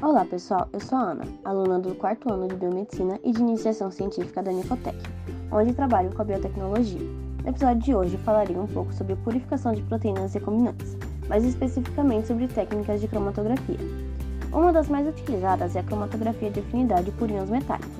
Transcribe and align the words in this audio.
Olá 0.00 0.24
pessoal, 0.24 0.68
eu 0.72 0.78
sou 0.78 0.96
a 0.96 1.10
Ana, 1.10 1.24
aluna 1.44 1.80
do 1.80 1.92
quarto 1.92 2.32
ano 2.32 2.46
de 2.46 2.54
Biomedicina 2.54 3.18
e 3.24 3.32
de 3.32 3.40
Iniciação 3.40 3.90
Científica 3.90 4.40
da 4.40 4.52
Nicotec, 4.52 4.96
onde 5.50 5.72
trabalho 5.72 6.14
com 6.14 6.22
a 6.22 6.24
biotecnologia. 6.24 7.00
No 7.42 7.50
episódio 7.50 7.82
de 7.82 7.94
hoje 7.96 8.16
falarei 8.18 8.56
um 8.56 8.68
pouco 8.68 8.94
sobre 8.94 9.16
purificação 9.16 9.72
de 9.72 9.82
proteínas 9.82 10.32
recombinantes, 10.32 10.96
mais 11.28 11.44
especificamente 11.44 12.28
sobre 12.28 12.46
técnicas 12.46 13.00
de 13.00 13.08
cromatografia. 13.08 13.78
Uma 14.52 14.72
das 14.72 14.88
mais 14.88 15.08
utilizadas 15.08 15.74
é 15.74 15.80
a 15.80 15.82
cromatografia 15.82 16.48
de 16.48 16.60
afinidade 16.60 17.10
por 17.10 17.28
íons 17.28 17.50
metálicos, 17.50 17.90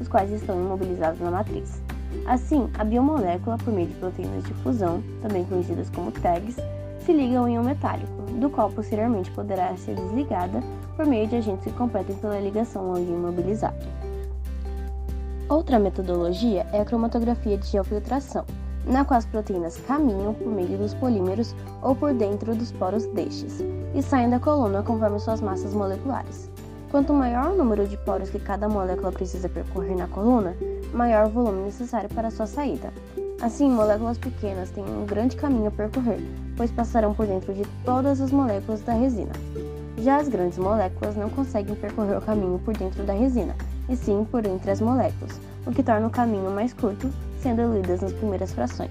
os 0.00 0.06
quais 0.06 0.30
estão 0.30 0.54
imobilizados 0.54 1.18
na 1.18 1.32
matriz. 1.32 1.82
Assim, 2.26 2.70
a 2.78 2.84
biomolécula, 2.84 3.58
por 3.58 3.74
meio 3.74 3.88
de 3.88 3.94
proteínas 3.94 4.44
de 4.44 4.54
fusão, 4.54 5.02
também 5.20 5.44
conhecidas 5.44 5.90
como 5.90 6.12
tags, 6.12 6.56
se 7.04 7.12
liga 7.12 7.38
ao 7.38 7.48
íon 7.48 7.62
metálico, 7.62 8.22
do 8.38 8.50
qual 8.50 8.70
posteriormente 8.70 9.30
poderá 9.30 9.76
ser 9.76 9.94
desligada 9.94 10.62
por 10.96 11.06
meio 11.06 11.26
de 11.26 11.36
agentes 11.36 11.64
que 11.64 11.72
competem 11.72 12.16
pela 12.16 12.40
ligação 12.40 12.90
ao 12.90 12.98
imobilizado. 12.98 13.78
Outra 15.48 15.78
metodologia 15.78 16.66
é 16.72 16.80
a 16.80 16.84
cromatografia 16.84 17.58
de 17.58 17.66
geofiltração, 17.66 18.44
na 18.86 19.04
qual 19.04 19.18
as 19.18 19.26
proteínas 19.26 19.76
caminham 19.78 20.32
por 20.32 20.46
meio 20.46 20.78
dos 20.78 20.94
polímeros 20.94 21.54
ou 21.82 21.94
por 21.94 22.14
dentro 22.14 22.54
dos 22.54 22.72
poros 22.72 23.06
destes 23.06 23.64
e 23.94 24.02
saem 24.02 24.30
da 24.30 24.38
coluna 24.38 24.82
conforme 24.82 25.18
suas 25.18 25.40
massas 25.40 25.74
moleculares. 25.74 26.50
Quanto 26.90 27.12
maior 27.12 27.52
o 27.52 27.56
número 27.56 27.86
de 27.86 27.96
poros 27.98 28.30
que 28.30 28.38
cada 28.38 28.68
molécula 28.68 29.12
precisa 29.12 29.48
percorrer 29.48 29.96
na 29.96 30.08
coluna, 30.08 30.56
maior 30.92 31.26
o 31.26 31.30
volume 31.30 31.62
necessário 31.62 32.08
para 32.10 32.30
sua 32.30 32.46
saída. 32.46 32.92
Assim, 33.40 33.70
moléculas 33.70 34.18
pequenas 34.18 34.70
têm 34.70 34.84
um 34.84 35.06
grande 35.06 35.34
caminho 35.34 35.68
a 35.68 35.70
percorrer, 35.70 36.20
pois 36.58 36.70
passarão 36.70 37.14
por 37.14 37.26
dentro 37.26 37.54
de 37.54 37.62
todas 37.86 38.20
as 38.20 38.30
moléculas 38.30 38.82
da 38.82 38.92
resina. 38.92 39.32
Já 39.96 40.18
as 40.18 40.28
grandes 40.28 40.58
moléculas 40.58 41.16
não 41.16 41.30
conseguem 41.30 41.74
percorrer 41.74 42.18
o 42.18 42.20
caminho 42.20 42.60
por 42.62 42.76
dentro 42.76 43.02
da 43.02 43.14
resina, 43.14 43.54
e 43.88 43.96
sim 43.96 44.26
por 44.30 44.44
entre 44.44 44.70
as 44.70 44.80
moléculas, 44.82 45.40
o 45.66 45.72
que 45.72 45.82
torna 45.82 46.06
o 46.06 46.10
caminho 46.10 46.50
mais 46.50 46.74
curto, 46.74 47.10
sendo 47.40 47.72
lidas 47.72 48.02
nas 48.02 48.12
primeiras 48.12 48.52
frações. 48.52 48.90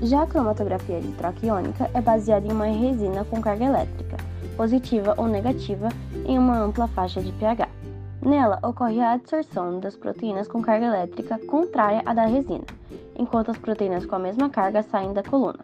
Já 0.00 0.22
a 0.22 0.26
cromatografia 0.26 1.00
de 1.00 1.10
troca 1.12 1.44
iônica 1.44 1.90
é 1.94 2.00
baseada 2.00 2.46
em 2.46 2.52
uma 2.52 2.66
resina 2.66 3.24
com 3.24 3.40
carga 3.40 3.64
elétrica, 3.64 4.16
positiva 4.56 5.14
ou 5.16 5.26
negativa, 5.26 5.88
em 6.26 6.38
uma 6.38 6.58
ampla 6.58 6.86
faixa 6.86 7.20
de 7.20 7.32
pH. 7.32 7.68
Nela 8.24 8.58
ocorre 8.62 9.02
a 9.02 9.12
adsorção 9.12 9.78
das 9.80 9.96
proteínas 9.96 10.48
com 10.48 10.62
carga 10.62 10.86
elétrica 10.86 11.38
contrária 11.46 12.02
à 12.06 12.14
da 12.14 12.24
resina, 12.24 12.64
enquanto 13.14 13.50
as 13.50 13.58
proteínas 13.58 14.06
com 14.06 14.16
a 14.16 14.18
mesma 14.18 14.48
carga 14.48 14.82
saem 14.82 15.12
da 15.12 15.22
coluna. 15.22 15.58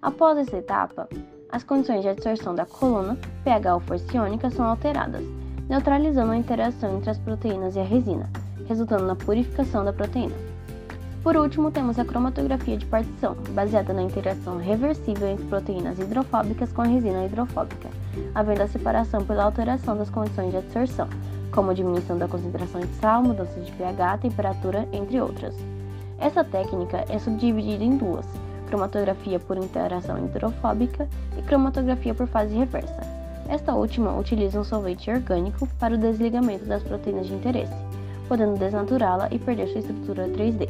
Após 0.00 0.38
essa 0.38 0.56
etapa, 0.56 1.08
as 1.50 1.64
condições 1.64 2.02
de 2.02 2.08
adsorção 2.08 2.54
da 2.54 2.64
coluna, 2.64 3.18
pH 3.42 3.74
ou 3.74 3.80
força 3.80 4.16
iônica, 4.16 4.48
são 4.48 4.64
alteradas, 4.64 5.24
neutralizando 5.68 6.30
a 6.30 6.36
interação 6.36 6.96
entre 6.96 7.10
as 7.10 7.18
proteínas 7.18 7.74
e 7.74 7.80
a 7.80 7.84
resina, 7.84 8.30
resultando 8.68 9.04
na 9.04 9.16
purificação 9.16 9.84
da 9.84 9.92
proteína. 9.92 10.36
Por 11.20 11.36
último, 11.36 11.72
temos 11.72 11.98
a 11.98 12.04
cromatografia 12.04 12.76
de 12.76 12.86
partição, 12.86 13.34
baseada 13.50 13.92
na 13.92 14.02
interação 14.02 14.56
reversível 14.56 15.26
entre 15.26 15.46
proteínas 15.46 15.98
hidrofóbicas 15.98 16.72
com 16.72 16.82
a 16.82 16.86
resina 16.86 17.26
hidrofóbica, 17.26 17.88
havendo 18.36 18.62
a 18.62 18.68
separação 18.68 19.24
pela 19.24 19.42
alteração 19.42 19.96
das 19.96 20.08
condições 20.08 20.52
de 20.52 20.58
adsorção, 20.58 21.08
como 21.52 21.74
diminuição 21.74 22.18
da 22.18 22.28
concentração 22.28 22.80
de 22.80 22.94
sal, 22.96 23.22
mudança 23.22 23.60
de 23.60 23.72
pH, 23.72 24.18
temperatura, 24.18 24.88
entre 24.92 25.20
outras. 25.20 25.54
Essa 26.18 26.44
técnica 26.44 27.04
é 27.08 27.18
subdividida 27.18 27.84
em 27.84 27.96
duas, 27.96 28.26
cromatografia 28.68 29.38
por 29.38 29.56
interação 29.56 30.18
hidrofóbica 30.18 31.08
e 31.36 31.42
cromatografia 31.42 32.14
por 32.14 32.26
fase 32.26 32.54
reversa. 32.54 33.00
Esta 33.48 33.74
última 33.74 34.16
utiliza 34.16 34.60
um 34.60 34.64
solvente 34.64 35.10
orgânico 35.10 35.66
para 35.78 35.94
o 35.94 35.98
desligamento 35.98 36.66
das 36.66 36.82
proteínas 36.82 37.26
de 37.26 37.34
interesse, 37.34 37.74
podendo 38.28 38.58
desnaturá-la 38.58 39.28
e 39.30 39.38
perder 39.38 39.68
sua 39.68 39.80
estrutura 39.80 40.28
3D. 40.28 40.68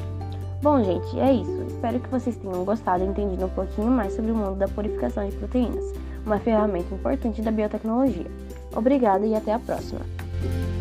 Bom, 0.62 0.82
gente, 0.82 1.18
é 1.18 1.32
isso. 1.32 1.62
Espero 1.66 2.00
que 2.00 2.08
vocês 2.08 2.36
tenham 2.36 2.64
gostado 2.64 3.02
e 3.02 3.06
entendido 3.06 3.46
um 3.46 3.50
pouquinho 3.50 3.90
mais 3.90 4.14
sobre 4.14 4.30
o 4.30 4.34
mundo 4.34 4.56
da 4.56 4.68
purificação 4.68 5.28
de 5.28 5.36
proteínas, 5.36 5.92
uma 6.24 6.38
ferramenta 6.38 6.94
importante 6.94 7.42
da 7.42 7.50
biotecnologia. 7.50 8.26
Obrigada 8.76 9.26
e 9.26 9.34
até 9.34 9.52
a 9.52 9.58
próxima! 9.58 10.17
Bye. 10.40 10.77